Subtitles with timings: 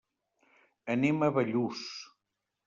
[0.95, 1.85] Anem a Bellús.